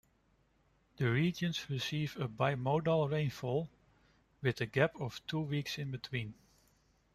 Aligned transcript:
The 0.97 1.11
regions 1.11 1.69
receive 1.69 2.17
a 2.17 2.27
bimodal 2.27 3.07
rainfall 3.11 3.69
with 4.41 4.59
a 4.59 4.65
gap 4.65 4.99
of 4.99 5.21
two 5.27 5.41
weeks 5.41 5.77
in 5.77 5.91
between. 5.91 6.33